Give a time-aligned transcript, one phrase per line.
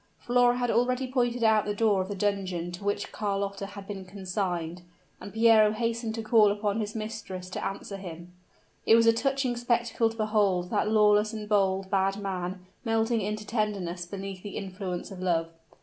[0.17, 4.03] Flora had already pointed out the door of the dungeon to which Carlotta had been
[4.03, 4.81] consigned;
[5.19, 8.33] and Piero hastened to call upon his mistress to answer him.
[8.87, 13.45] It was a touching spectacle to behold that lawless and bold, bad man melting into
[13.45, 15.49] tenderness beneath the influence of love!